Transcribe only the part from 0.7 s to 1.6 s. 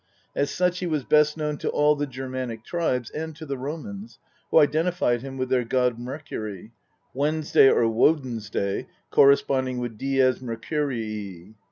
he was best known